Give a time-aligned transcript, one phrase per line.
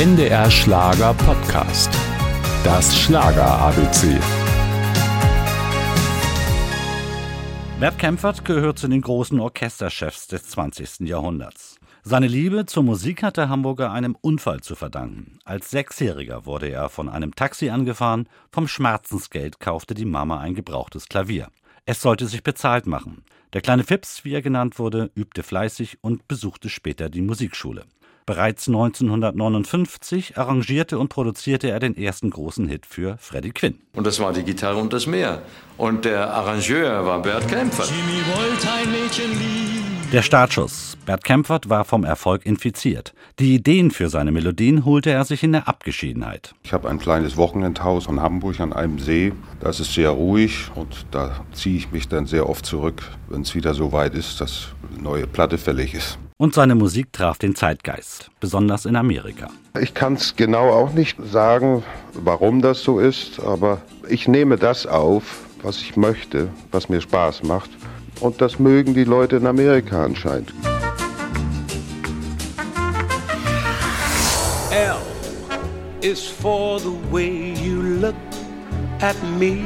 [0.00, 1.92] NDR Schlager Podcast.
[2.64, 4.18] Das Schlager ABC.
[7.78, 11.00] Bert Kempfert gehört zu den großen Orchesterchefs des 20.
[11.00, 11.78] Jahrhunderts.
[12.02, 15.38] Seine Liebe zur Musik hat der Hamburger einem Unfall zu verdanken.
[15.44, 21.10] Als Sechsjähriger wurde er von einem Taxi angefahren, vom Schmerzensgeld kaufte die Mama ein gebrauchtes
[21.10, 21.48] Klavier.
[21.84, 23.22] Es sollte sich bezahlt machen.
[23.52, 27.84] Der kleine Fips, wie er genannt wurde, übte fleißig und besuchte später die Musikschule.
[28.26, 33.78] Bereits 1959 arrangierte und produzierte er den ersten großen Hit für Freddie Quinn.
[33.94, 35.42] Und das war die Gitarre und das Meer.
[35.76, 37.84] Und der Arrangeur war Bert Kämpfer.
[37.84, 39.89] Jimmy wollte ein Mädchen lieben.
[40.12, 40.96] Der Startschuss.
[41.06, 43.14] Bert Kempfert war vom Erfolg infiziert.
[43.38, 46.52] Die Ideen für seine Melodien holte er sich in der Abgeschiedenheit.
[46.64, 49.32] Ich habe ein kleines Wochenendhaus in Hamburg an einem See.
[49.60, 53.54] Das ist sehr ruhig und da ziehe ich mich dann sehr oft zurück, wenn es
[53.54, 56.18] wieder so weit ist, dass eine neue Platte fällig ist.
[56.38, 59.46] Und seine Musik traf den Zeitgeist, besonders in Amerika.
[59.80, 61.84] Ich kann es genau auch nicht sagen,
[62.14, 67.44] warum das so ist, aber ich nehme das auf, was ich möchte, was mir Spaß
[67.44, 67.70] macht.
[68.20, 70.52] Und das mögen die Leute in Amerika anscheinend.
[74.70, 74.98] L
[76.02, 78.14] is for the way you look
[79.00, 79.58] at me.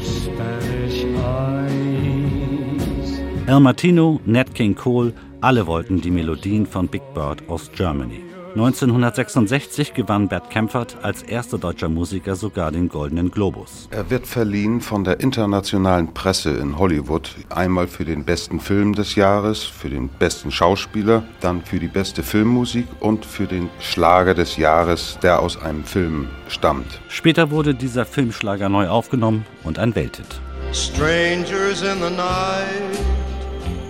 [0.00, 3.20] Spanish eyes.
[3.46, 8.31] El Martino, Nat King Cole, alle wollten die Melodien von Big Bird aus Germany.
[8.54, 13.88] 1966 gewann Bert Kempfert als erster deutscher Musiker sogar den Goldenen Globus.
[13.90, 17.34] Er wird verliehen von der internationalen Presse in Hollywood.
[17.48, 22.22] Einmal für den besten Film des Jahres, für den besten Schauspieler, dann für die beste
[22.22, 27.00] Filmmusik und für den Schlager des Jahres, der aus einem Film stammt.
[27.08, 30.40] Später wurde dieser Filmschlager neu aufgenommen und ein Welthit.
[30.72, 32.98] Strangers in the night,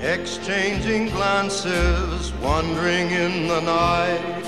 [0.02, 4.41] exchanging glances, wandering in the night.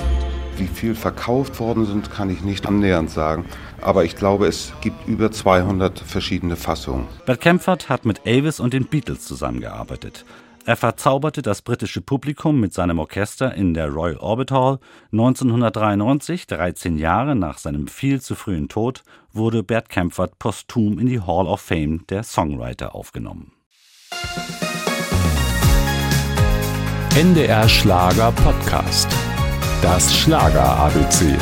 [0.57, 3.45] Wie viel verkauft worden sind, kann ich nicht annähernd sagen.
[3.81, 7.07] Aber ich glaube, es gibt über 200 verschiedene Fassungen.
[7.27, 10.25] Bert Kempfert hat mit Elvis und den Beatles zusammengearbeitet.
[10.67, 14.79] Er verzauberte das britische Publikum mit seinem Orchester in der Royal Orbit Hall.
[15.13, 21.21] 1993, 13 Jahre nach seinem viel zu frühen Tod, wurde Bert Kempfert posthum in die
[21.21, 23.53] Hall of Fame der Songwriter aufgenommen.
[27.15, 29.09] NDR Schlager Podcast.
[29.85, 31.37] Das Schlager ABC.